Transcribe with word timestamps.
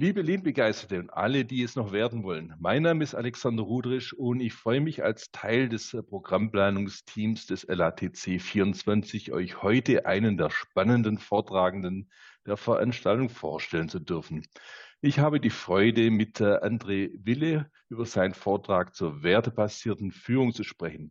Liebe 0.00 0.22
Lehnbegeisterte 0.22 1.00
und 1.00 1.10
alle, 1.10 1.44
die 1.44 1.64
es 1.64 1.74
noch 1.74 1.90
werden 1.90 2.22
wollen, 2.22 2.54
mein 2.60 2.84
Name 2.84 3.02
ist 3.02 3.16
Alexander 3.16 3.64
Rudrisch 3.64 4.12
und 4.12 4.38
ich 4.38 4.52
freue 4.52 4.80
mich 4.80 5.02
als 5.02 5.32
Teil 5.32 5.68
des 5.68 5.92
äh, 5.92 6.04
Programmplanungsteams 6.04 7.46
des 7.46 7.66
LATC 7.66 8.40
24 8.40 9.32
euch 9.32 9.60
heute 9.60 10.06
einen 10.06 10.36
der 10.36 10.50
spannenden 10.50 11.18
Vortragenden 11.18 12.12
der 12.46 12.56
Veranstaltung 12.56 13.28
vorstellen 13.28 13.88
zu 13.88 13.98
dürfen. 13.98 14.46
Ich 15.00 15.18
habe 15.18 15.40
die 15.40 15.50
Freude, 15.50 16.12
mit 16.12 16.40
äh, 16.40 16.44
André 16.44 17.10
Wille 17.24 17.68
über 17.88 18.06
seinen 18.06 18.34
Vortrag 18.34 18.94
zur 18.94 19.24
wertebasierten 19.24 20.12
Führung 20.12 20.52
zu 20.52 20.62
sprechen. 20.62 21.10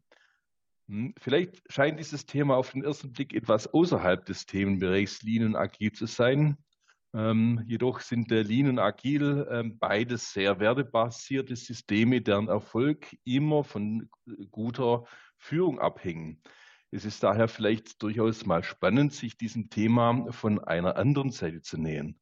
Hm, 0.88 1.14
vielleicht 1.20 1.62
scheint 1.70 2.00
dieses 2.00 2.26
Thema 2.26 2.56
auf 2.56 2.72
den 2.72 2.86
ersten 2.86 3.12
Blick 3.12 3.34
etwas 3.34 3.68
außerhalb 3.68 4.26
des 4.26 4.46
Themenbereichs 4.46 5.24
Lean 5.24 5.46
und 5.46 5.56
Agil 5.58 5.92
zu 5.92 6.06
sein. 6.06 6.56
Ähm, 7.14 7.64
jedoch 7.66 8.02
sind 8.02 8.32
der 8.32 8.44
Lean 8.44 8.70
und 8.70 8.80
Agil 8.80 9.48
ähm, 9.50 9.78
beides 9.80 10.34
sehr 10.34 10.60
wertebasierte 10.60 11.56
Systeme, 11.56 12.22
deren 12.22 12.48
Erfolg 12.48 13.16
immer 13.24 13.64
von 13.64 14.10
guter 14.52 15.06
Führung 15.38 15.80
abhängen. 15.80 16.42
Es 16.92 17.06
ist 17.06 17.24
daher 17.24 17.48
vielleicht 17.48 18.02
durchaus 18.02 18.46
mal 18.46 18.64
spannend, 18.64 19.14
sich 19.14 19.38
diesem 19.38 19.70
Thema 19.70 20.32
von 20.32 20.64
einer 20.64 20.96
anderen 20.96 21.32
Seite 21.32 21.62
zu 21.62 21.78
nähern. 21.78 22.20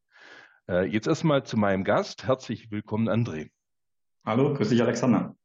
Äh, 0.67 0.85
jetzt 0.85 1.07
erstmal 1.07 1.43
zu 1.43 1.57
meinem 1.57 1.83
Gast. 1.83 2.25
Herzlich 2.25 2.71
willkommen, 2.71 3.07
André. 3.07 3.51
Hallo, 4.25 4.53
grüß 4.53 4.69
dich, 4.69 4.81
Alexander. 4.81 5.35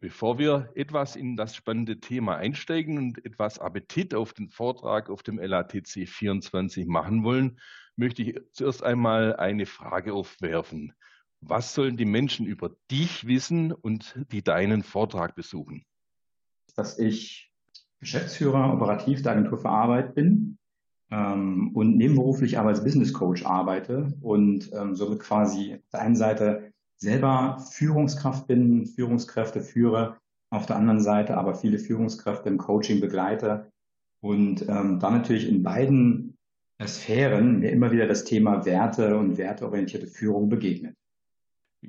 Bevor 0.00 0.38
wir 0.38 0.70
etwas 0.74 1.16
in 1.16 1.36
das 1.36 1.56
spannende 1.56 1.98
Thema 1.98 2.36
einsteigen 2.36 2.98
und 2.98 3.24
etwas 3.24 3.58
Appetit 3.58 4.14
auf 4.14 4.34
den 4.34 4.48
Vortrag 4.48 5.08
auf 5.08 5.22
dem 5.22 5.38
LATC 5.38 6.06
24 6.06 6.86
machen 6.86 7.24
wollen, 7.24 7.58
möchte 7.96 8.22
ich 8.22 8.38
zuerst 8.52 8.82
einmal 8.82 9.36
eine 9.36 9.66
Frage 9.66 10.12
aufwerfen. 10.12 10.92
Was 11.40 11.74
sollen 11.74 11.96
die 11.96 12.04
Menschen 12.04 12.46
über 12.46 12.76
dich 12.90 13.26
wissen 13.26 13.72
und 13.72 14.18
die 14.32 14.42
deinen 14.42 14.82
Vortrag 14.82 15.34
besuchen? 15.34 15.84
Dass 16.76 16.98
ich 16.98 17.52
Geschäftsführer 18.00 18.74
operativ 18.74 19.22
der 19.22 19.32
Agentur 19.32 19.58
für 19.58 19.70
Arbeit 19.70 20.14
bin 20.14 20.58
ähm, 21.10 21.70
und 21.74 21.96
nebenberuflich 21.96 22.58
aber 22.58 22.68
als 22.68 22.84
Business 22.84 23.12
Coach 23.14 23.46
arbeite 23.46 24.12
und 24.20 24.70
ähm, 24.74 24.94
somit 24.94 25.20
quasi 25.20 25.74
auf 25.74 25.90
der 25.92 26.00
einen 26.00 26.16
Seite 26.16 26.73
selber 26.96 27.58
Führungskraft 27.72 28.46
bin, 28.46 28.86
Führungskräfte 28.86 29.60
führe, 29.60 30.16
auf 30.50 30.66
der 30.66 30.76
anderen 30.76 31.00
Seite 31.00 31.36
aber 31.36 31.54
viele 31.54 31.78
Führungskräfte 31.78 32.48
im 32.48 32.58
Coaching 32.58 33.00
begleite 33.00 33.70
und 34.20 34.62
ähm, 34.62 35.00
dann 35.00 35.14
natürlich 35.14 35.48
in 35.48 35.62
beiden 35.62 36.38
Sphären 36.86 37.60
mir 37.60 37.70
immer 37.70 37.90
wieder 37.92 38.06
das 38.06 38.24
Thema 38.24 38.64
Werte 38.64 39.16
und 39.16 39.36
werteorientierte 39.36 40.06
Führung 40.06 40.48
begegnet. 40.48 40.96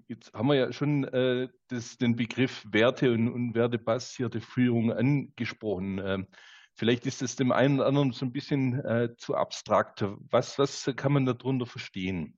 Jetzt 0.08 0.34
haben 0.34 0.48
wir 0.48 0.56
ja 0.56 0.74
schon 0.74 1.06
äh, 1.06 1.48
das, 1.68 1.98
den 1.98 2.16
Begriff 2.16 2.66
Werte 2.70 3.14
und, 3.14 3.30
und 3.30 3.56
wertebasierte 3.56 4.42
Führung 4.42 4.92
angesprochen. 4.92 6.02
Ähm, 6.04 6.28
vielleicht 6.74 7.06
ist 7.06 7.22
es 7.22 7.36
dem 7.36 7.52
einen 7.52 7.80
oder 7.80 7.88
anderen 7.88 8.12
so 8.12 8.26
ein 8.26 8.34
bisschen 8.34 8.84
äh, 8.84 9.16
zu 9.18 9.36
abstrakt. 9.36 10.04
Was, 10.30 10.60
was 10.60 10.92
kann 10.96 11.14
man 11.14 11.26
darunter 11.26 11.66
verstehen? 11.66 12.38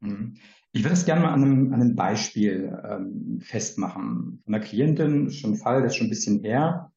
Mhm. 0.00 0.34
Ich 0.72 0.84
würde 0.84 0.94
es 0.94 1.06
gerne 1.06 1.22
mal 1.22 1.32
an 1.32 1.42
einem, 1.42 1.72
an 1.72 1.80
einem 1.80 1.96
Beispiel 1.96 2.78
ähm, 2.88 3.40
festmachen. 3.40 4.40
Von 4.44 4.54
einer 4.54 4.64
Klientin, 4.64 5.30
schon 5.30 5.52
ein 5.52 5.56
Fall, 5.56 5.82
das 5.82 5.92
ist 5.92 5.96
schon 5.96 6.08
ein 6.08 6.10
bisschen 6.10 6.40
her, 6.40 6.92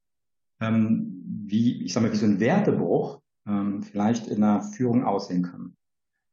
ähm, 0.60 1.24
wie, 1.46 1.84
ich 1.84 1.94
sag 1.94 2.04
mal, 2.04 2.12
wie 2.12 2.18
so 2.18 2.26
ein 2.26 2.40
Wertebruch 2.40 3.22
ähm, 3.48 3.82
vielleicht 3.82 4.28
in 4.28 4.42
der 4.42 4.62
Führung 4.62 5.04
aussehen 5.04 5.44
kann. 5.44 5.76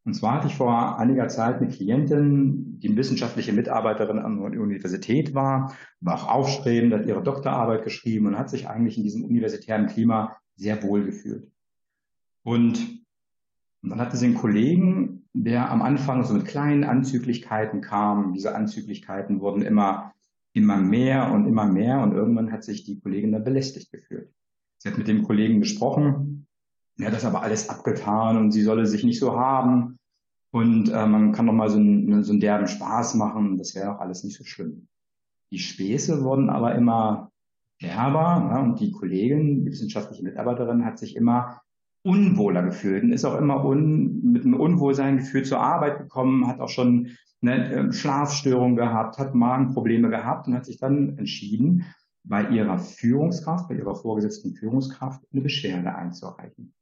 Und 0.04 0.14
zwar 0.14 0.34
hatte 0.34 0.46
ich 0.46 0.56
vor 0.56 0.98
einiger 0.98 1.28
Zeit 1.28 1.56
eine 1.56 1.68
Klientin, 1.68 2.80
die 2.80 2.96
wissenschaftliche 2.96 3.52
Mitarbeiterin 3.52 4.18
an 4.18 4.40
der 4.40 4.60
Universität 4.60 5.34
war, 5.34 5.74
war 6.00 6.14
auch 6.14 6.28
aufstrebend, 6.28 6.94
hat 6.94 7.06
ihre 7.06 7.22
Doktorarbeit 7.22 7.84
geschrieben 7.84 8.26
und 8.26 8.38
hat 8.38 8.48
sich 8.48 8.68
eigentlich 8.68 8.96
in 8.96 9.02
diesem 9.02 9.24
universitären 9.24 9.86
Klima 9.86 10.36
sehr 10.56 10.82
wohl 10.82 11.04
gefühlt. 11.04 11.50
Und, 12.42 13.04
und 13.82 13.90
dann 13.90 14.00
hatte 14.00 14.16
sie 14.16 14.26
einen 14.26 14.34
Kollegen, 14.34 15.27
der 15.44 15.70
am 15.70 15.82
Anfang 15.82 16.24
so 16.24 16.34
mit 16.34 16.46
kleinen 16.46 16.84
Anzüglichkeiten 16.84 17.80
kam. 17.80 18.32
Diese 18.32 18.54
Anzüglichkeiten 18.54 19.40
wurden 19.40 19.62
immer, 19.62 20.12
immer 20.52 20.76
mehr 20.76 21.30
und 21.32 21.46
immer 21.46 21.66
mehr 21.66 22.00
und 22.00 22.12
irgendwann 22.12 22.52
hat 22.52 22.64
sich 22.64 22.84
die 22.84 23.00
Kollegin 23.00 23.32
dann 23.32 23.44
belästigt 23.44 23.92
gefühlt. 23.92 24.32
Sie 24.78 24.88
hat 24.88 24.98
mit 24.98 25.08
dem 25.08 25.22
Kollegen 25.22 25.60
gesprochen 25.60 26.38
er 26.98 27.06
hat 27.06 27.14
das 27.14 27.24
aber 27.24 27.42
alles 27.42 27.68
abgetan 27.68 28.36
und 28.36 28.50
sie 28.50 28.62
solle 28.62 28.86
sich 28.86 29.04
nicht 29.04 29.20
so 29.20 29.38
haben. 29.38 29.98
Und 30.50 30.88
äh, 30.88 31.06
man 31.06 31.32
kann 31.32 31.46
doch 31.46 31.52
mal 31.52 31.70
so, 31.70 31.78
einen, 31.78 32.24
so 32.24 32.32
einen 32.32 32.40
derben 32.40 32.66
Spaß 32.66 33.14
machen. 33.14 33.56
Das 33.56 33.74
wäre 33.74 33.94
auch 33.94 34.00
alles 34.00 34.24
nicht 34.24 34.36
so 34.36 34.44
schlimm. 34.44 34.88
Die 35.50 35.58
Späße 35.58 36.24
wurden 36.24 36.50
aber 36.50 36.74
immer 36.74 37.30
derber 37.80 38.48
ja, 38.50 38.60
und 38.60 38.80
die 38.80 38.90
Kollegin, 38.90 39.64
die 39.64 39.70
wissenschaftliche 39.70 40.24
Mitarbeiterin, 40.24 40.84
hat 40.84 40.98
sich 40.98 41.14
immer 41.14 41.62
unwohler 42.08 42.62
gefühlt 42.62 43.04
und 43.04 43.12
ist 43.12 43.26
auch 43.26 43.38
immer 43.38 43.64
un, 43.64 44.32
mit 44.32 44.44
einem 44.44 44.54
Unwohlseingefühl 44.54 45.44
zur 45.44 45.60
Arbeit 45.60 45.98
gekommen, 45.98 46.46
hat 46.46 46.60
auch 46.60 46.70
schon 46.70 47.10
eine 47.42 47.72
ähm, 47.72 47.92
Schlafstörung 47.92 48.76
gehabt, 48.76 49.18
hat 49.18 49.34
Magenprobleme 49.34 50.08
gehabt 50.08 50.48
und 50.48 50.54
hat 50.54 50.64
sich 50.64 50.78
dann 50.78 51.18
entschieden, 51.18 51.84
bei 52.24 52.48
ihrer 52.48 52.78
Führungskraft, 52.78 53.68
bei 53.68 53.76
ihrer 53.76 53.94
vorgesetzten 53.94 54.54
Führungskraft 54.54 55.22
eine 55.32 55.42
Beschwerde 55.42 55.94
einzureichen. 55.94 56.74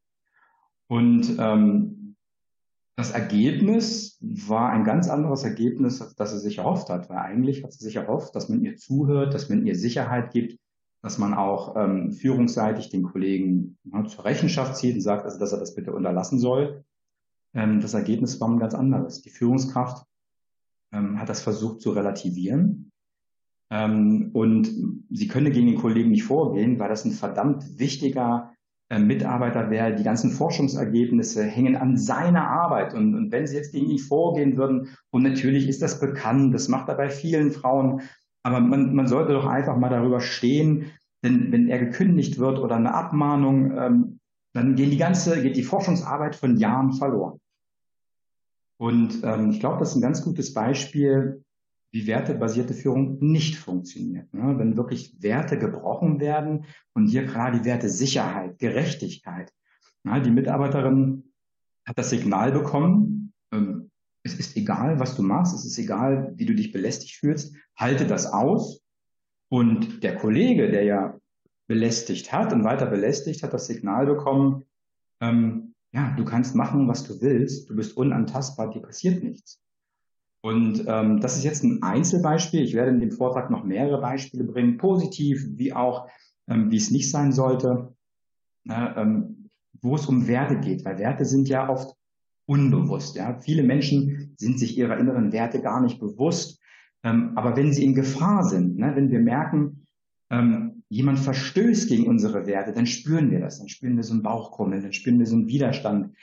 Und 0.88 1.36
ähm, 1.38 2.16
das 2.96 3.10
Ergebnis 3.10 4.18
war 4.20 4.70
ein 4.70 4.84
ganz 4.84 5.08
anderes 5.08 5.42
Ergebnis, 5.42 6.00
als 6.00 6.14
das 6.14 6.32
sie 6.32 6.38
sich 6.38 6.58
erhofft 6.58 6.88
hat, 6.88 7.10
weil 7.10 7.18
eigentlich 7.18 7.64
hat 7.64 7.72
sie 7.72 7.84
sich 7.84 7.96
erhofft, 7.96 8.34
dass 8.34 8.48
man 8.48 8.62
ihr 8.62 8.76
zuhört, 8.76 9.34
dass 9.34 9.48
man 9.48 9.66
ihr 9.66 9.76
Sicherheit 9.76 10.32
gibt, 10.32 10.58
dass 11.06 11.18
man 11.18 11.34
auch 11.34 11.76
ähm, 11.76 12.10
führungsseitig 12.10 12.88
den 12.88 13.04
Kollegen 13.04 13.78
ne, 13.84 14.06
zur 14.06 14.24
Rechenschaft 14.24 14.76
zieht 14.76 14.96
und 14.96 15.02
sagt, 15.02 15.24
also 15.24 15.38
dass 15.38 15.52
er 15.52 15.60
das 15.60 15.76
bitte 15.76 15.92
unterlassen 15.92 16.40
soll. 16.40 16.82
Ähm, 17.54 17.80
das 17.80 17.94
Ergebnis 17.94 18.40
war 18.40 18.48
ein 18.48 18.58
ganz 18.58 18.74
anderes. 18.74 19.22
Die 19.22 19.30
Führungskraft 19.30 20.04
ähm, 20.90 21.20
hat 21.20 21.28
das 21.28 21.42
versucht 21.42 21.80
zu 21.80 21.92
relativieren. 21.92 22.90
Ähm, 23.70 24.30
und 24.32 24.68
sie 25.08 25.28
könne 25.28 25.52
gegen 25.52 25.68
den 25.68 25.78
Kollegen 25.78 26.10
nicht 26.10 26.24
vorgehen, 26.24 26.80
weil 26.80 26.88
das 26.88 27.04
ein 27.04 27.12
verdammt 27.12 27.78
wichtiger 27.78 28.50
äh, 28.88 28.98
Mitarbeiter 28.98 29.70
wäre, 29.70 29.94
die 29.94 30.02
ganzen 30.02 30.32
Forschungsergebnisse 30.32 31.44
hängen 31.44 31.76
an 31.76 31.96
seiner 31.96 32.50
Arbeit. 32.50 32.94
Und, 32.94 33.14
und 33.14 33.30
wenn 33.30 33.46
sie 33.46 33.54
jetzt 33.54 33.70
gegen 33.70 33.90
ihn 33.90 34.00
vorgehen 34.00 34.56
würden, 34.56 34.88
und 35.10 35.22
natürlich 35.22 35.68
ist 35.68 35.82
das 35.82 36.00
bekannt, 36.00 36.52
das 36.52 36.66
macht 36.66 36.88
er 36.88 36.96
bei 36.96 37.10
vielen 37.10 37.52
Frauen, 37.52 38.00
aber 38.46 38.60
man, 38.60 38.94
man 38.94 39.08
sollte 39.08 39.32
doch 39.32 39.46
einfach 39.46 39.76
mal 39.76 39.88
darüber 39.88 40.20
stehen, 40.20 40.92
denn 41.24 41.50
wenn 41.50 41.68
er 41.68 41.80
gekündigt 41.80 42.38
wird 42.38 42.60
oder 42.60 42.76
eine 42.76 42.94
Abmahnung, 42.94 43.76
ähm, 43.76 44.20
dann 44.52 44.76
geht 44.76 44.92
die 44.92 44.98
ganze, 44.98 45.42
geht 45.42 45.56
die 45.56 45.64
Forschungsarbeit 45.64 46.36
von 46.36 46.56
Jahren 46.56 46.92
verloren. 46.92 47.40
Und 48.76 49.24
ähm, 49.24 49.50
ich 49.50 49.58
glaube, 49.58 49.80
das 49.80 49.90
ist 49.90 49.96
ein 49.96 50.02
ganz 50.02 50.22
gutes 50.22 50.54
Beispiel, 50.54 51.42
wie 51.90 52.06
wertebasierte 52.06 52.72
Führung 52.72 53.18
nicht 53.18 53.56
funktioniert. 53.56 54.32
Ne? 54.32 54.56
Wenn 54.56 54.76
wirklich 54.76 55.20
Werte 55.20 55.58
gebrochen 55.58 56.20
werden 56.20 56.66
und 56.94 57.08
hier 57.08 57.24
gerade 57.24 57.58
die 57.58 57.64
Werte 57.64 57.88
Sicherheit, 57.88 58.60
Gerechtigkeit. 58.60 59.52
Ne? 60.04 60.22
Die 60.22 60.30
Mitarbeiterin 60.30 61.32
hat 61.84 61.98
das 61.98 62.10
Signal 62.10 62.52
bekommen, 62.52 63.32
ähm, 63.52 63.90
es 64.26 64.34
ist 64.34 64.56
egal, 64.56 64.98
was 64.98 65.14
du 65.14 65.22
machst, 65.22 65.54
es 65.54 65.64
ist 65.64 65.78
egal, 65.78 66.32
wie 66.36 66.44
du 66.44 66.54
dich 66.54 66.72
belästigt 66.72 67.16
fühlst, 67.16 67.54
halte 67.76 68.06
das 68.06 68.26
aus. 68.26 68.82
Und 69.48 70.02
der 70.02 70.16
Kollege, 70.16 70.70
der 70.70 70.82
ja 70.84 71.18
belästigt 71.68 72.32
hat 72.32 72.52
und 72.52 72.64
weiter 72.64 72.86
belästigt, 72.86 73.42
hat 73.42 73.52
das 73.52 73.66
Signal 73.66 74.06
bekommen, 74.06 74.64
ähm, 75.20 75.74
ja, 75.92 76.14
du 76.16 76.24
kannst 76.24 76.54
machen, 76.54 76.88
was 76.88 77.04
du 77.04 77.20
willst, 77.20 77.70
du 77.70 77.76
bist 77.76 77.96
unantastbar, 77.96 78.70
dir 78.70 78.82
passiert 78.82 79.22
nichts. 79.22 79.60
Und 80.42 80.84
ähm, 80.86 81.20
das 81.20 81.36
ist 81.36 81.44
jetzt 81.44 81.64
ein 81.64 81.82
Einzelbeispiel. 81.82 82.62
Ich 82.62 82.74
werde 82.74 82.90
in 82.90 83.00
dem 83.00 83.10
Vortrag 83.10 83.50
noch 83.50 83.64
mehrere 83.64 84.00
Beispiele 84.00 84.44
bringen, 84.44 84.76
positiv 84.76 85.44
wie 85.52 85.72
auch, 85.72 86.08
ähm, 86.48 86.70
wie 86.70 86.76
es 86.76 86.90
nicht 86.90 87.10
sein 87.10 87.32
sollte, 87.32 87.94
ne, 88.64 88.94
ähm, 88.96 89.50
wo 89.80 89.94
es 89.94 90.06
um 90.06 90.28
Werte 90.28 90.58
geht, 90.58 90.84
weil 90.84 90.98
Werte 90.98 91.24
sind 91.24 91.48
ja 91.48 91.68
oft 91.68 91.96
unbewusst. 92.46 93.16
Ja? 93.16 93.38
Viele 93.38 93.62
Menschen 93.62 94.34
sind 94.36 94.58
sich 94.58 94.78
ihrer 94.78 94.98
inneren 94.98 95.32
Werte 95.32 95.60
gar 95.60 95.80
nicht 95.80 96.00
bewusst. 96.00 96.60
Ähm, 97.02 97.32
aber 97.36 97.56
wenn 97.56 97.72
sie 97.72 97.84
in 97.84 97.94
Gefahr 97.94 98.44
sind, 98.44 98.78
ne, 98.78 98.92
wenn 98.94 99.10
wir 99.10 99.20
merken, 99.20 99.86
ähm, 100.30 100.82
jemand 100.88 101.18
verstößt 101.18 101.88
gegen 101.88 102.06
unsere 102.06 102.46
Werte, 102.46 102.72
dann 102.72 102.86
spüren 102.86 103.30
wir 103.30 103.40
das, 103.40 103.58
dann 103.58 103.68
spüren 103.68 103.96
wir 103.96 104.02
so 104.02 104.14
ein 104.14 104.22
Bauchkrummeln, 104.22 104.82
dann 104.82 104.92
spüren 104.92 105.18
wir 105.18 105.26
so 105.26 105.36
einen 105.36 105.48
Widerstand, 105.48 106.16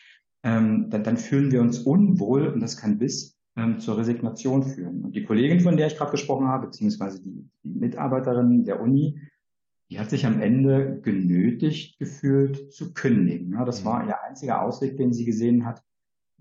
ähm, 0.43 0.89
dann, 0.89 1.03
dann 1.03 1.17
fühlen 1.17 1.51
wir 1.51 1.61
uns 1.61 1.79
unwohl 1.79 2.47
und 2.47 2.59
das 2.61 2.77
kann 2.77 2.97
bis 2.97 3.37
ähm, 3.55 3.79
zur 3.79 3.97
Resignation 3.97 4.63
führen. 4.63 5.03
Und 5.03 5.15
die 5.15 5.23
Kollegin, 5.23 5.61
von 5.61 5.77
der 5.77 5.87
ich 5.87 5.97
gerade 5.97 6.11
gesprochen 6.11 6.47
habe, 6.47 6.67
beziehungsweise 6.67 7.21
die, 7.21 7.49
die 7.63 7.79
Mitarbeiterin 7.79 8.65
der 8.65 8.81
Uni, 8.81 9.19
die 9.89 9.99
hat 9.99 10.09
sich 10.09 10.25
am 10.25 10.41
Ende 10.41 10.99
genötigt 11.01 11.99
gefühlt 11.99 12.73
zu 12.73 12.93
kündigen. 12.93 13.53
Ja, 13.53 13.63
das 13.63 13.85
war 13.85 14.01
mhm. 14.01 14.09
ihr 14.09 14.23
einziger 14.23 14.61
Ausweg, 14.61 14.97
den 14.97 15.13
sie 15.13 15.25
gesehen 15.25 15.65
hat, 15.65 15.83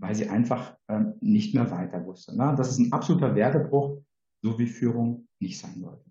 weil 0.02 0.16
sie 0.16 0.28
einfach 0.28 0.76
ähm, 0.88 1.14
nicht 1.20 1.54
mehr 1.54 1.70
weiter 1.70 2.04
wusste. 2.04 2.37
Ne? 2.37 2.54
Das 2.56 2.69
ist 2.70 2.78
ein 2.78 2.93
absoluter 2.93 3.37
Wertebruch, 3.37 4.02
so 4.43 4.58
wie 4.58 4.66
Führung 4.66 5.28
nicht 5.38 5.60
sein 5.60 5.81
sollte. 5.81 6.04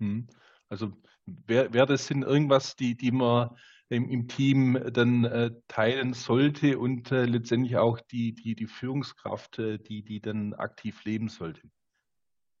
Hm. 0.00 0.26
Also 0.70 0.92
das 1.26 2.06
sind 2.06 2.22
irgendwas, 2.22 2.74
die, 2.74 2.96
die 2.96 3.12
man 3.12 3.50
im, 3.90 4.08
im 4.08 4.28
Team 4.28 4.78
dann 4.92 5.24
äh, 5.24 5.50
teilen 5.68 6.14
sollte 6.14 6.78
und 6.78 7.12
äh, 7.12 7.26
letztendlich 7.26 7.76
auch 7.76 8.00
die, 8.00 8.34
die, 8.34 8.54
die 8.54 8.66
Führungskraft, 8.66 9.58
äh, 9.58 9.78
die, 9.78 10.02
die 10.02 10.20
dann 10.20 10.54
aktiv 10.54 11.04
leben 11.04 11.28
sollte? 11.28 11.68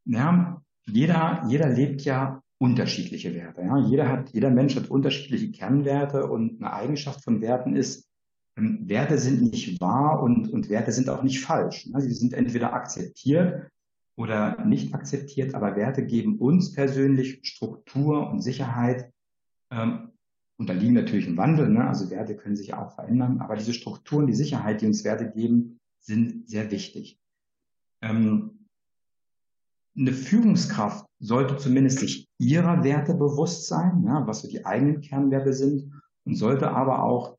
Ja, 0.04 0.62
jeder, 0.84 1.44
jeder 1.48 1.70
lebt 1.70 2.02
ja 2.02 2.42
unterschiedliche 2.58 3.34
Werte. 3.34 3.62
Ja? 3.62 3.78
Jeder 3.78 4.08
hat, 4.08 4.30
jeder 4.34 4.50
Mensch 4.50 4.76
hat 4.76 4.90
unterschiedliche 4.90 5.50
Kernwerte 5.50 6.26
und 6.26 6.60
eine 6.60 6.74
Eigenschaft 6.74 7.24
von 7.24 7.40
Werten 7.40 7.74
ist, 7.74 8.06
Werte 8.56 9.18
sind 9.18 9.42
nicht 9.42 9.80
wahr 9.80 10.22
und, 10.22 10.48
und 10.48 10.68
Werte 10.68 10.92
sind 10.92 11.08
auch 11.08 11.22
nicht 11.22 11.40
falsch. 11.40 11.86
Ne? 11.86 12.00
Sie 12.00 12.12
sind 12.12 12.32
entweder 12.34 12.72
akzeptiert 12.72 13.68
oder 14.16 14.64
nicht 14.64 14.94
akzeptiert, 14.94 15.54
aber 15.54 15.76
Werte 15.76 16.06
geben 16.06 16.38
uns 16.38 16.72
persönlich 16.72 17.40
Struktur 17.42 18.30
und 18.30 18.40
Sicherheit. 18.42 19.10
Ähm, 19.70 20.10
unterliegen 20.56 20.94
natürlich 20.94 21.26
im 21.26 21.36
Wandel, 21.36 21.68
ne? 21.68 21.88
also 21.88 22.10
Werte 22.10 22.36
können 22.36 22.54
sich 22.54 22.74
auch 22.74 22.94
verändern, 22.94 23.40
aber 23.40 23.56
diese 23.56 23.74
Strukturen, 23.74 24.28
die 24.28 24.34
Sicherheit, 24.34 24.80
die 24.80 24.86
uns 24.86 25.02
Werte 25.02 25.28
geben, 25.28 25.80
sind 25.98 26.48
sehr 26.48 26.70
wichtig. 26.70 27.18
Ähm, 28.02 28.66
eine 29.96 30.12
Führungskraft 30.12 31.06
sollte 31.18 31.56
zumindest 31.56 32.00
sich 32.00 32.28
ihrer 32.38 32.84
Werte 32.84 33.14
bewusst 33.14 33.66
sein, 33.66 34.04
ja, 34.04 34.26
was 34.26 34.42
so 34.42 34.48
die 34.48 34.64
eigenen 34.64 35.00
Kernwerte 35.00 35.52
sind, 35.52 35.92
und 36.24 36.36
sollte 36.36 36.70
aber 36.70 37.02
auch 37.02 37.36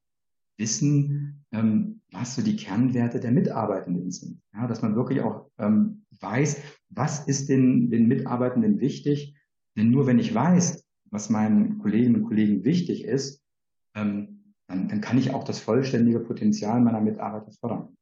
wissen, 0.57 1.45
ähm, 1.51 2.01
was 2.11 2.35
so 2.35 2.41
die 2.41 2.55
Kernwerte 2.55 3.19
der 3.19 3.31
Mitarbeitenden 3.31 4.11
sind. 4.11 4.41
Ja, 4.53 4.67
dass 4.67 4.81
man 4.81 4.95
wirklich 4.95 5.21
auch 5.21 5.49
ähm, 5.57 6.05
weiß, 6.19 6.61
was 6.89 7.27
ist 7.27 7.49
den, 7.49 7.89
den 7.89 8.07
Mitarbeitenden 8.07 8.79
wichtig. 8.79 9.35
Denn 9.75 9.89
nur 9.89 10.07
wenn 10.07 10.19
ich 10.19 10.33
weiß, 10.33 10.85
was 11.11 11.29
meinen 11.29 11.79
Kolleginnen 11.79 12.15
und 12.15 12.27
Kollegen 12.27 12.63
wichtig 12.63 13.03
ist, 13.03 13.43
ähm, 13.95 14.53
dann, 14.67 14.87
dann 14.87 15.01
kann 15.01 15.17
ich 15.17 15.31
auch 15.31 15.43
das 15.43 15.59
vollständige 15.59 16.19
Potenzial 16.19 16.79
meiner 16.81 17.01
Mitarbeiter 17.01 17.51
fördern. 17.51 17.97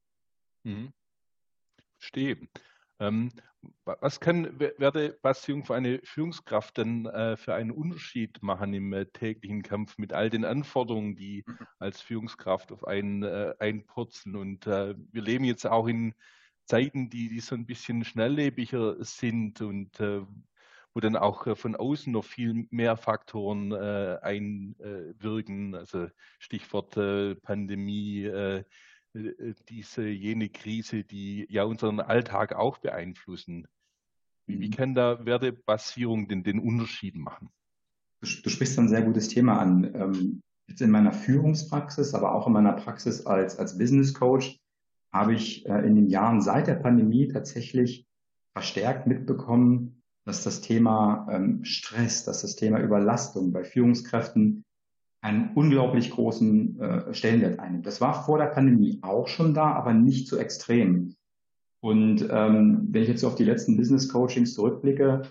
Mhm. 0.64 0.94
Verstehe. 1.98 2.38
Ähm, 3.00 3.32
was 3.86 4.19
kann 4.19 4.60
Wertebeziehung 4.60 5.65
für 5.65 5.75
eine 5.75 6.00
Führungskraft 6.04 6.77
denn 6.77 7.06
äh, 7.06 7.38
für 7.38 7.54
einen 7.54 7.71
Unterschied 7.71 8.42
machen 8.42 8.74
im 8.74 8.94
äh, 8.94 9.06
täglichen 9.06 9.62
Kampf 9.62 9.98
mit 9.98 10.13
all 10.13 10.30
den 10.30 10.45
Anforderungen, 10.45 11.15
die 11.15 11.44
mhm. 11.45 11.57
als 11.80 12.01
Führungskraft 12.01 12.71
auf 12.71 12.88
einen 12.88 13.24
äh, 13.24 13.54
einpurzeln? 13.60 14.36
Und 14.36 14.68
äh, 14.68 14.95
wir 15.12 15.21
leben 15.21 15.45
jetzt 15.45 15.65
auch 15.65 15.88
in 15.88 16.13
Zeiten, 16.65 17.10
die, 17.10 17.30
die 17.30 17.39
so 17.39 17.56
ein 17.56 17.65
bisschen 17.65 18.06
schnelllebiger 18.06 19.04
sind 19.04 19.62
und 19.62 20.00
äh, 20.00 20.21
wo 20.94 21.00
dann 21.00 21.16
auch 21.16 21.48
äh, 21.48 21.56
von 21.56 21.75
außen 21.75 22.13
noch 22.13 22.25
viel 22.25 22.68
mehr 22.69 22.98
Faktoren 22.98 23.74
einwirken. 23.74 25.75
Also 25.75 26.07
Stichwort 26.39 26.92
Pandemie, 27.42 28.30
diese 29.13 30.07
jene 30.07 30.50
Krise, 30.50 31.04
die 31.04 31.45
ja 31.50 31.63
unseren 31.63 32.00
Alltag 32.00 32.54
auch 32.54 32.80
beeinflussen. 32.80 33.68
Wie, 34.45 34.60
wie 34.60 34.68
mhm. 34.68 34.71
kann 34.71 34.95
da 34.95 35.25
Wertebasierung 35.25 36.27
den, 36.27 36.44
den 36.44 36.60
Unterschied 36.60 37.15
machen? 37.15 37.50
Du, 38.21 38.27
du 38.44 38.50
sprichst 38.50 38.77
ein 38.80 38.89
sehr 38.89 39.04
gutes 39.04 39.27
Thema 39.27 39.60
an. 39.60 39.94
Ähm, 39.95 40.42
jetzt 40.68 40.81
in 40.81 40.92
meiner 40.92 41.13
Führungspraxis, 41.13 42.13
aber 42.13 42.33
auch 42.33 42.48
in 42.48 42.54
meiner 42.54 42.74
Praxis 42.74 43.25
als, 43.25 43.57
als 43.57 43.77
Business 43.77 44.13
Coach 44.13 44.60
habe 45.12 45.33
ich 45.33 45.66
äh, 45.68 45.86
in 45.86 45.95
den 45.95 46.09
Jahren 46.09 46.42
seit 46.42 46.68
der 46.68 46.75
Pandemie 46.75 47.27
tatsächlich 47.27 48.07
verstärkt 48.54 49.07
mitbekommen, 49.07 50.01
dass 50.25 50.44
das 50.44 50.62
Thema 50.62 51.27
ähm, 51.30 51.63
Stress, 51.63 52.24
dass 52.24 52.42
das 52.42 52.56
Thema 52.56 52.80
Überlastung 52.80 53.51
bei 53.51 53.63
Führungskräften 53.63 54.63
einen 55.24 55.52
unglaublich 55.56 56.12
großen 56.12 56.80
äh, 56.80 57.14
Stellenwert 57.14 57.58
einnimmt. 57.58 57.88
Das 57.88 58.02
war 58.02 58.25
vor 58.25 58.38
der 58.38 58.48
Pandemie 58.48 59.00
auch 59.02 59.28
schon 59.30 59.54
da, 59.54 59.72
aber 59.72 59.94
nicht 59.94 60.28
so 60.28 60.38
extrem. 60.38 61.16
Und 61.80 62.28
ähm, 62.30 62.88
wenn 62.92 63.04
ich 63.04 63.08
jetzt 63.08 63.24
auf 63.24 63.36
die 63.36 63.46
letzten 63.46 63.78
Business 63.78 64.10
Coachings 64.10 64.54
zurückblicke, 64.54 65.22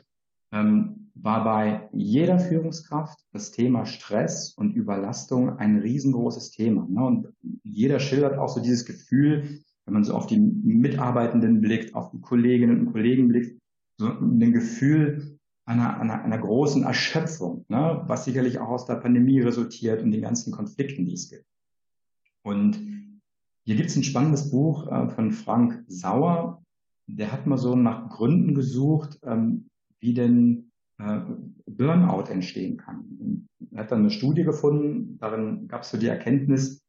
ähm, 0.50 1.11
war 1.15 1.44
bei 1.44 1.91
jeder 1.93 2.39
Führungskraft 2.39 3.19
das 3.33 3.50
Thema 3.50 3.85
Stress 3.85 4.55
und 4.55 4.75
Überlastung 4.75 5.59
ein 5.59 5.79
riesengroßes 5.79 6.53
Thema. 6.53 6.87
Ne? 6.88 7.05
Und 7.05 7.29
jeder 7.62 8.00
schildert 8.00 8.38
auch 8.38 8.49
so 8.49 8.62
dieses 8.62 8.87
Gefühl, 8.87 9.61
wenn 9.85 9.93
man 9.95 10.05
so 10.05 10.15
auf 10.15 10.27
die 10.27 10.38
Mitarbeitenden 10.38 11.61
blickt, 11.61 11.95
auf 11.95 12.11
die 12.11 12.21
Kolleginnen 12.21 12.81
und 12.81 12.93
Kollegen 12.93 13.29
blickt, 13.29 13.61
so 13.99 14.06
ein 14.06 14.53
Gefühl, 14.53 15.38
einer, 15.64 16.00
einer, 16.00 16.23
einer 16.23 16.38
großen 16.38 16.82
Erschöpfung, 16.85 17.64
ne? 17.69 18.03
was 18.06 18.25
sicherlich 18.25 18.59
auch 18.59 18.69
aus 18.69 18.87
der 18.87 18.97
Pandemie 18.97 19.41
resultiert 19.41 20.03
und 20.03 20.11
den 20.11 20.23
ganzen 20.23 20.53
Konflikten, 20.53 21.05
die 21.05 21.14
es 21.14 21.31
gibt. 21.31 21.47
Und 22.43 22.81
hier 23.64 23.76
gibt 23.76 23.91
es 23.91 23.97
ein 23.97 24.03
spannendes 24.03 24.50
Buch 24.50 24.91
äh, 24.91 25.09
von 25.09 25.31
Frank 25.31 25.85
Sauer. 25.87 26.62
Der 27.06 27.31
hat 27.31 27.47
mal 27.47 27.59
so 27.59 27.76
nach 27.76 28.11
Gründen 28.11 28.55
gesucht, 28.55 29.20
ähm, 29.23 29.69
wie 30.00 30.14
denn 30.14 30.73
äh, 30.99 31.20
Burnout 31.67 32.31
entstehen 32.31 32.76
kann. 32.76 33.49
Er 33.70 33.85
hat 33.85 33.93
dann 33.93 34.00
eine 34.00 34.11
Studie 34.11 34.43
gefunden, 34.43 35.19
darin 35.19 35.69
gab 35.69 35.82
es 35.82 35.91
so 35.91 35.99
die 35.99 36.09
Erkenntnis, 36.09 36.82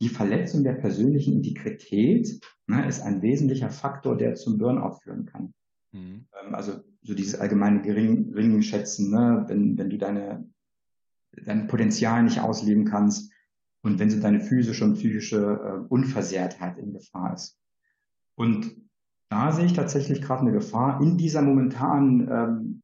die 0.00 0.08
Verletzung 0.08 0.64
der 0.64 0.72
persönlichen 0.72 1.34
Integrität 1.34 2.40
ne, 2.66 2.86
ist 2.88 3.00
ein 3.00 3.22
wesentlicher 3.22 3.70
Faktor, 3.70 4.16
der 4.16 4.34
zum 4.34 4.58
Burnout 4.58 4.98
führen 5.02 5.26
kann. 5.26 5.52
Mhm. 5.94 6.26
Ähm, 6.42 6.54
also 6.54 6.82
so 7.02 7.14
dieses 7.14 7.36
allgemeine 7.36 7.80
gering, 7.82 8.62
schätzen, 8.62 9.10
ne? 9.10 9.44
wenn, 9.46 9.78
wenn 9.78 9.90
du 9.90 9.96
deine, 9.96 10.46
dein 11.44 11.66
Potenzial 11.66 12.22
nicht 12.22 12.40
ausleben 12.40 12.84
kannst 12.84 13.32
und 13.82 13.98
wenn 13.98 14.10
so 14.10 14.20
deine 14.20 14.40
physische 14.40 14.84
und 14.84 14.94
psychische 14.94 15.38
äh, 15.38 15.86
Unversehrtheit 15.88 16.78
in 16.78 16.92
Gefahr 16.92 17.34
ist. 17.34 17.58
Und 18.34 18.76
da 19.28 19.52
sehe 19.52 19.66
ich 19.66 19.72
tatsächlich 19.72 20.20
gerade 20.22 20.42
eine 20.42 20.52
Gefahr 20.52 21.00
in 21.00 21.16
dieser 21.16 21.42
momentanen 21.42 22.28
ähm, 22.30 22.82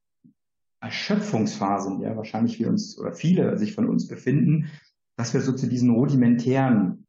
Erschöpfungsphase, 0.81 1.91
in 1.91 2.01
der 2.01 2.17
wahrscheinlich 2.17 2.59
wir 2.59 2.69
uns 2.69 2.99
oder 2.99 3.13
viele 3.13 3.59
sich 3.59 3.75
von 3.75 3.89
uns 3.89 4.09
befinden, 4.09 4.71
dass 5.17 5.35
wir 5.35 5.41
so 5.41 5.53
zu 5.53 5.67
diesen 5.67 5.91
rudimentären 5.91 7.07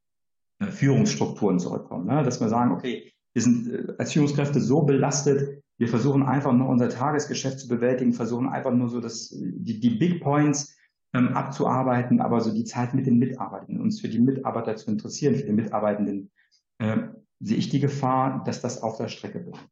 äh, 0.59 0.67
Führungsstrukturen 0.67 1.59
zurückkommen. 1.59 2.07
Ne? 2.07 2.23
Dass 2.23 2.41
wir 2.41 2.49
sagen, 2.49 2.71
okay, 2.71 3.11
wir 3.33 3.41
sind 3.41 3.71
äh, 3.71 3.93
als 3.97 4.13
Führungskräfte 4.13 4.59
so 4.59 4.81
belastet, 4.83 5.60
wir 5.81 5.87
versuchen 5.87 6.21
einfach 6.21 6.53
nur 6.53 6.69
unser 6.69 6.89
Tagesgeschäft 6.89 7.59
zu 7.59 7.67
bewältigen, 7.67 8.13
versuchen 8.13 8.47
einfach 8.47 8.71
nur 8.71 8.87
so 8.87 9.01
das, 9.01 9.29
die, 9.31 9.79
die 9.79 9.89
Big 9.89 10.21
Points 10.21 10.77
ähm, 11.11 11.29
abzuarbeiten, 11.29 12.21
aber 12.21 12.39
so 12.39 12.53
die 12.53 12.65
Zeit 12.65 12.93
mit 12.93 13.07
den 13.07 13.17
Mitarbeitenden, 13.17 13.81
uns 13.81 13.99
für 13.99 14.07
die 14.07 14.19
Mitarbeiter 14.19 14.75
zu 14.75 14.91
interessieren, 14.91 15.33
für 15.33 15.45
die 15.47 15.53
Mitarbeitenden, 15.53 16.29
äh, 16.77 16.97
sehe 17.39 17.57
ich 17.57 17.69
die 17.69 17.79
Gefahr, 17.79 18.43
dass 18.43 18.61
das 18.61 18.83
auf 18.83 18.97
der 18.97 19.07
Strecke 19.07 19.39
bleibt. 19.39 19.67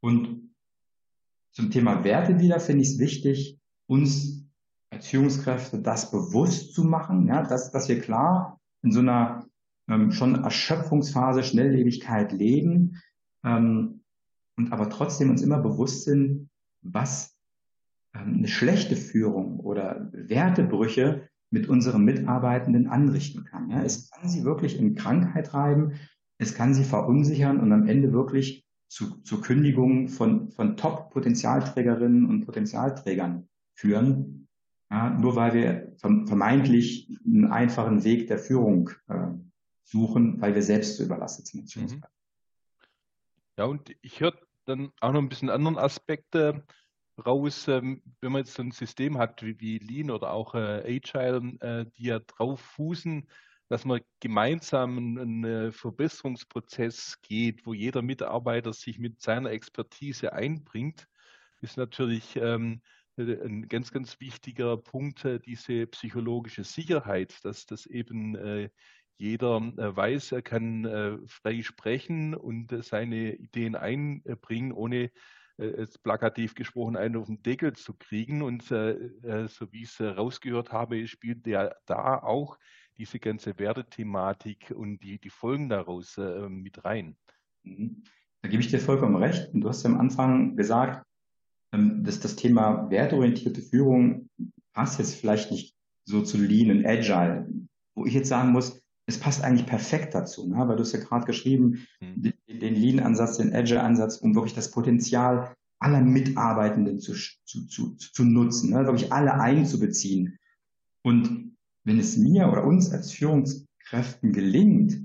Und 0.00 0.50
zum 1.52 1.70
Thema 1.70 2.02
Werte 2.02 2.40
wieder 2.40 2.58
finde 2.58 2.82
ich 2.82 2.88
es 2.88 2.98
wichtig, 2.98 3.60
uns 3.86 4.44
als 4.90 5.06
Führungskräfte 5.06 5.80
das 5.80 6.10
bewusst 6.10 6.74
zu 6.74 6.82
machen, 6.82 7.28
ja, 7.28 7.44
dass, 7.44 7.70
dass 7.70 7.88
wir 7.88 8.00
klar 8.00 8.58
in 8.82 8.90
so 8.90 8.98
einer 8.98 9.46
ähm, 9.88 10.10
schon 10.10 10.42
Erschöpfungsphase, 10.42 11.44
Schnelllebigkeit 11.44 12.32
leben, 12.32 13.00
ähm, 13.44 13.97
und 14.58 14.72
aber 14.72 14.90
trotzdem 14.90 15.30
uns 15.30 15.40
immer 15.40 15.60
bewusst 15.60 16.04
sind, 16.04 16.50
was 16.82 17.38
ähm, 18.14 18.34
eine 18.38 18.48
schlechte 18.48 18.96
Führung 18.96 19.60
oder 19.60 20.10
Wertebrüche 20.12 21.28
mit 21.50 21.68
unseren 21.68 22.04
Mitarbeitenden 22.04 22.88
anrichten 22.88 23.44
kann. 23.44 23.70
Ja, 23.70 23.82
es 23.82 24.10
kann 24.10 24.28
sie 24.28 24.44
wirklich 24.44 24.78
in 24.78 24.96
Krankheit 24.96 25.46
treiben, 25.46 25.92
es 26.36 26.54
kann 26.54 26.74
sie 26.74 26.84
verunsichern 26.84 27.60
und 27.60 27.72
am 27.72 27.86
Ende 27.86 28.12
wirklich 28.12 28.66
zu, 28.88 29.20
zu 29.22 29.40
Kündigungen 29.40 30.08
von, 30.08 30.50
von 30.50 30.76
Top-Potenzialträgerinnen 30.76 32.26
und 32.26 32.44
Potenzialträgern 32.44 33.48
führen, 33.74 34.48
ja, 34.90 35.10
nur 35.10 35.36
weil 35.36 35.54
wir 35.54 35.92
vermeintlich 35.98 37.16
einen 37.24 37.46
einfachen 37.46 38.04
Weg 38.04 38.26
der 38.26 38.38
Führung 38.38 38.90
äh, 39.08 39.28
suchen, 39.84 40.40
weil 40.40 40.54
wir 40.54 40.62
selbst 40.62 40.96
zu 40.96 41.04
überlastet 41.04 41.46
sind. 41.46 41.76
Mhm. 41.76 42.02
Ja, 43.58 43.64
und 43.64 43.94
ich 44.02 44.20
höre 44.20 44.34
dann 44.68 44.92
auch 45.00 45.12
noch 45.12 45.20
ein 45.20 45.28
bisschen 45.28 45.50
anderen 45.50 45.78
Aspekte 45.78 46.64
raus, 47.24 47.66
ähm, 47.68 48.02
wenn 48.20 48.32
man 48.32 48.42
jetzt 48.42 48.54
so 48.54 48.62
ein 48.62 48.70
System 48.70 49.18
hat 49.18 49.42
wie, 49.42 49.58
wie 49.60 49.78
Lean 49.78 50.10
oder 50.10 50.32
auch 50.32 50.54
äh, 50.54 50.98
Agile, 50.98 51.56
äh, 51.60 51.86
die 51.96 52.04
ja 52.04 52.20
drauf 52.20 52.60
fußen, 52.60 53.28
dass 53.68 53.84
man 53.84 54.00
gemeinsam 54.20 54.96
einen 54.98 55.44
äh, 55.44 55.72
Verbesserungsprozess 55.72 57.20
geht, 57.22 57.66
wo 57.66 57.74
jeder 57.74 58.02
Mitarbeiter 58.02 58.72
sich 58.72 58.98
mit 58.98 59.20
seiner 59.20 59.50
Expertise 59.50 60.32
einbringt, 60.32 61.08
ist 61.60 61.76
natürlich 61.76 62.36
ähm, 62.36 62.80
ein 63.16 63.68
ganz, 63.68 63.90
ganz 63.90 64.20
wichtiger 64.20 64.76
Punkt, 64.76 65.26
diese 65.44 65.88
psychologische 65.88 66.62
Sicherheit, 66.62 67.44
dass 67.44 67.66
das 67.66 67.84
eben 67.86 68.70
jeder 69.18 69.56
äh, 69.76 69.96
weiß, 69.96 70.32
er 70.32 70.42
kann 70.42 70.84
äh, 70.84 71.18
frei 71.26 71.62
sprechen 71.62 72.34
und 72.34 72.72
äh, 72.72 72.82
seine 72.82 73.34
Ideen 73.34 73.74
einbringen, 73.74 74.72
ohne 74.72 75.10
jetzt 75.60 76.04
plakativ 76.04 76.54
gesprochen 76.54 76.96
einen 76.96 77.16
auf 77.16 77.26
den 77.26 77.42
Deckel 77.42 77.72
zu 77.72 77.92
kriegen. 77.92 78.42
Und 78.42 78.62
so 78.62 78.76
wie 78.76 79.82
ich 79.82 79.98
es 79.98 80.00
rausgehört 80.00 80.70
habe, 80.70 81.04
spielt 81.08 81.46
der 81.46 81.74
da 81.84 82.22
auch 82.22 82.56
diese 82.96 83.18
ganze 83.18 83.58
Wertethematik 83.58 84.72
und 84.72 85.00
die, 85.00 85.18
die 85.18 85.30
Folgen 85.30 85.68
daraus 85.68 86.16
mit 86.48 86.84
rein. 86.84 87.16
Mhm. 87.64 88.04
Da 88.40 88.48
gebe 88.48 88.62
ich 88.62 88.68
dir 88.68 88.78
vollkommen 88.78 89.16
recht. 89.16 89.52
Und 89.52 89.62
du 89.62 89.68
hast 89.68 89.84
am 89.84 89.98
Anfang 89.98 90.56
gesagt, 90.56 91.04
ähm, 91.72 92.04
dass 92.04 92.20
das 92.20 92.36
Thema 92.36 92.88
wertorientierte 92.90 93.62
Führung 93.62 94.30
passt 94.72 94.98
jetzt 94.98 95.16
vielleicht 95.16 95.50
nicht 95.50 95.74
so 96.04 96.22
zu 96.22 96.38
Lean 96.38 96.70
und 96.70 96.86
Agile, 96.86 97.46
wo 97.94 98.06
ich 98.06 98.14
jetzt 98.14 98.28
sagen 98.28 98.52
muss, 98.52 98.80
es 99.08 99.18
passt 99.18 99.42
eigentlich 99.42 99.66
perfekt 99.66 100.14
dazu, 100.14 100.46
ne? 100.46 100.68
weil 100.68 100.76
du 100.76 100.82
hast 100.82 100.92
ja 100.92 101.00
gerade 101.00 101.24
geschrieben, 101.24 101.86
mhm. 102.00 102.34
den, 102.46 102.74
Lean-Ansatz, 102.74 103.38
den 103.38 103.54
Agile-Ansatz, 103.54 104.18
um 104.18 104.34
wirklich 104.34 104.54
das 104.54 104.70
Potenzial 104.70 105.54
aller 105.80 106.02
Mitarbeitenden 106.02 107.00
zu, 107.00 107.14
zu, 107.14 107.66
zu, 107.66 107.94
zu 107.96 108.24
nutzen, 108.24 108.70
ne? 108.70 108.84
wirklich 108.84 109.10
alle 109.10 109.40
einzubeziehen. 109.40 110.38
Und 111.02 111.56
wenn 111.84 111.98
es 111.98 112.18
mir 112.18 112.52
oder 112.52 112.64
uns 112.64 112.92
als 112.92 113.10
Führungskräften 113.12 114.32
gelingt, 114.34 115.00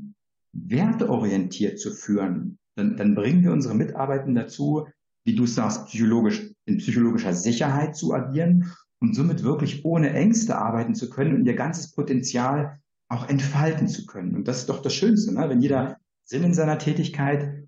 werteorientiert 0.52 1.80
zu 1.80 1.92
führen, 1.92 2.58
dann, 2.76 2.98
dann 2.98 3.16
bringen 3.16 3.42
wir 3.44 3.54
unsere 3.54 3.74
Mitarbeitenden 3.74 4.36
dazu, 4.36 4.86
wie 5.24 5.36
du 5.36 5.46
sagst, 5.46 5.86
psychologisch, 5.88 6.52
in 6.66 6.78
psychologischer 6.80 7.34
Sicherheit 7.34 7.96
zu 7.96 8.14
agieren 8.14 8.70
und 9.00 9.16
somit 9.16 9.44
wirklich 9.44 9.86
ohne 9.86 10.12
Ängste 10.12 10.58
arbeiten 10.58 10.94
zu 10.94 11.10
können 11.10 11.36
und 11.36 11.46
ihr 11.46 11.56
ganzes 11.56 11.94
Potenzial 11.94 12.82
auch 13.14 13.30
entfalten 13.30 13.88
zu 13.88 14.06
können. 14.06 14.36
Und 14.36 14.48
das 14.48 14.60
ist 14.60 14.70
doch 14.70 14.82
das 14.82 14.94
Schönste, 14.94 15.34
ne? 15.34 15.50
wenn 15.50 15.62
jeder 15.62 16.00
Sinn 16.24 16.44
in 16.44 16.54
seiner 16.54 16.78
Tätigkeit 16.78 17.68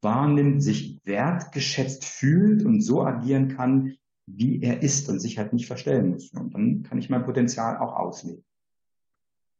wahrnimmt, 0.00 0.62
sich 0.62 1.00
wertgeschätzt 1.04 2.04
fühlt 2.04 2.64
und 2.64 2.80
so 2.80 3.04
agieren 3.04 3.48
kann, 3.48 3.96
wie 4.26 4.60
er 4.60 4.82
ist 4.82 5.08
und 5.08 5.20
sich 5.20 5.38
halt 5.38 5.52
nicht 5.52 5.66
verstellen 5.66 6.10
muss. 6.10 6.32
Und 6.32 6.54
dann 6.54 6.82
kann 6.82 6.98
ich 6.98 7.08
mein 7.08 7.24
Potenzial 7.24 7.78
auch 7.78 7.94
ausleben. 7.94 8.44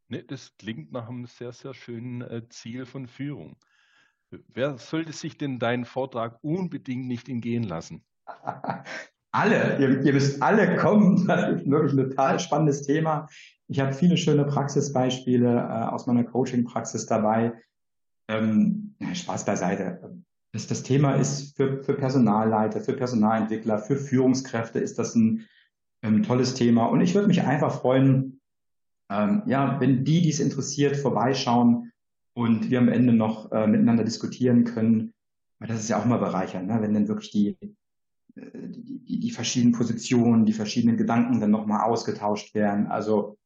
Ne, 0.08 0.22
das 0.22 0.56
klingt 0.56 0.92
nach 0.92 1.08
einem 1.08 1.26
sehr, 1.26 1.52
sehr 1.52 1.75
schönen 1.75 2.20
äh, 2.22 2.48
Ziel 2.48 2.86
von 2.86 3.06
Führung. 3.06 3.56
Wer 4.30 4.78
sollte 4.78 5.12
sich 5.12 5.38
denn 5.38 5.58
deinen 5.58 5.84
Vortrag 5.84 6.38
unbedingt 6.42 7.06
nicht 7.06 7.28
entgehen 7.28 7.62
lassen? 7.62 8.04
alle, 9.37 9.78
ihr, 9.78 10.02
ihr, 10.02 10.12
müsst 10.12 10.43
alle 10.43 10.76
kommen. 10.76 11.26
Das 11.26 11.61
ist 11.61 11.71
wirklich 11.71 11.93
ein 11.93 12.11
total 12.11 12.40
spannendes 12.40 12.83
Thema. 12.83 13.28
Ich 13.69 13.81
habe 13.81 13.93
viele 13.93 14.16
schöne 14.16 14.45
Praxisbeispiele 14.45 15.49
äh, 15.49 15.85
aus 15.93 16.07
meiner 16.07 16.25
Coaching-Praxis 16.25 17.07
dabei. 17.07 17.52
Ähm, 18.28 18.95
Spaß 19.12 19.45
beiseite. 19.45 20.21
Das, 20.52 20.66
das 20.66 20.83
Thema 20.83 21.14
ist 21.14 21.57
für, 21.57 21.83
für 21.83 21.95
Personalleiter, 21.95 22.81
für 22.81 22.95
Personalentwickler, 22.95 23.78
für 23.78 23.97
Führungskräfte 23.97 24.78
ist 24.78 24.99
das 24.99 25.14
ein 25.14 25.47
ähm, 26.02 26.23
tolles 26.23 26.55
Thema. 26.55 26.87
Und 26.87 27.00
ich 27.02 27.14
würde 27.14 27.28
mich 27.28 27.43
einfach 27.43 27.81
freuen, 27.81 28.40
ähm, 29.11 29.43
ja, 29.47 29.78
wenn 29.81 30.05
die, 30.05 30.23
die 30.23 30.31
es 30.31 30.40
interessiert, 30.40 30.97
vorbeischauen 30.97 31.93
und 32.35 32.71
wir 32.71 32.78
am 32.78 32.88
Ende 32.88 33.12
noch 33.12 33.52
äh, 33.52 33.66
miteinander 33.66 34.05
diskutieren 34.05 34.64
können. 34.64 35.12
Weil 35.59 35.69
das 35.69 35.81
ist 35.81 35.88
ja 35.88 35.99
auch 35.99 36.05
mal 36.05 36.19
bereichernd, 36.19 36.69
ne? 36.69 36.78
wenn 36.81 36.95
dann 36.95 37.09
wirklich 37.09 37.31
die, 37.31 37.57
die, 38.37 39.05
die, 39.05 39.21
die 39.21 39.31
verschiedenen 39.31 39.73
Positionen, 39.73 40.45
die 40.45 40.52
verschiedenen 40.52 40.97
Gedanken 40.97 41.40
dann 41.40 41.50
nochmal 41.50 41.85
ausgetauscht 41.85 42.55
werden. 42.55 42.87
Also 42.87 43.38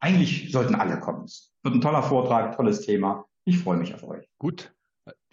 eigentlich 0.00 0.52
sollten 0.52 0.74
alle 0.74 1.00
kommen. 1.00 1.24
Es 1.24 1.52
wird 1.62 1.74
ein 1.74 1.80
toller 1.80 2.02
Vortrag, 2.02 2.56
tolles 2.56 2.82
Thema. 2.82 3.24
Ich 3.44 3.58
freue 3.58 3.78
mich 3.78 3.94
auf 3.94 4.04
euch. 4.04 4.28
Gut, 4.38 4.74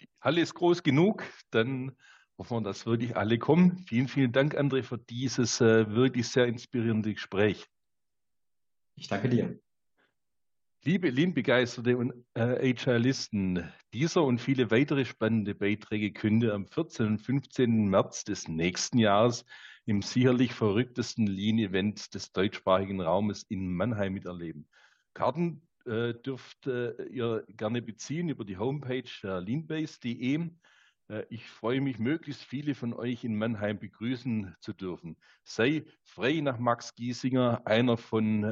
die 0.00 0.08
Halle 0.20 0.40
ist 0.40 0.54
groß 0.54 0.82
genug, 0.82 1.24
dann 1.50 1.92
hoffen 2.38 2.58
wir, 2.58 2.62
dass 2.62 2.86
wirklich 2.86 3.16
alle 3.16 3.38
kommen. 3.38 3.78
Vielen, 3.86 4.08
vielen 4.08 4.32
Dank, 4.32 4.56
André, 4.56 4.82
für 4.82 4.98
dieses 4.98 5.60
äh, 5.60 5.90
wirklich 5.90 6.28
sehr 6.28 6.46
inspirierende 6.46 7.12
Gespräch. 7.12 7.66
Ich 8.96 9.08
danke 9.08 9.28
dir. 9.28 9.58
Liebe 10.86 11.08
Lean-Begeisterte 11.08 11.96
und 11.96 12.12
äh, 12.34 12.42
Agilisten, 12.42 13.72
dieser 13.94 14.22
und 14.22 14.38
viele 14.38 14.70
weitere 14.70 15.06
spannende 15.06 15.54
Beiträge 15.54 16.12
könnt 16.12 16.42
ihr 16.42 16.52
am 16.52 16.66
14. 16.66 17.06
und 17.06 17.18
15. 17.20 17.88
März 17.88 18.24
des 18.24 18.48
nächsten 18.48 18.98
Jahres 18.98 19.46
im 19.86 20.02
sicherlich 20.02 20.52
verrücktesten 20.52 21.26
Lean-Event 21.26 22.12
des 22.12 22.32
deutschsprachigen 22.32 23.00
Raumes 23.00 23.44
in 23.44 23.74
Mannheim 23.74 24.12
miterleben. 24.12 24.68
Karten 25.14 25.62
äh, 25.86 26.12
dürft 26.12 26.66
äh, 26.66 27.02
ihr 27.04 27.46
gerne 27.48 27.80
beziehen 27.80 28.28
über 28.28 28.44
die 28.44 28.58
Homepage 28.58 29.08
äh, 29.22 29.40
leanbase.de. 29.40 30.50
Äh, 31.08 31.24
ich 31.30 31.48
freue 31.48 31.80
mich, 31.80 31.98
möglichst 31.98 32.44
viele 32.44 32.74
von 32.74 32.92
euch 32.92 33.24
in 33.24 33.38
Mannheim 33.38 33.78
begrüßen 33.78 34.54
zu 34.60 34.74
dürfen. 34.74 35.16
Sei 35.44 35.86
frei 36.02 36.40
nach 36.40 36.58
Max 36.58 36.94
Giesinger, 36.94 37.62
einer 37.66 37.96
von 37.96 38.44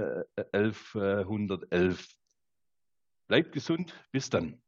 1111. 0.52 2.21
Bleibt 3.26 3.52
gesund. 3.52 3.94
Bis 4.12 4.30
dann. 4.30 4.62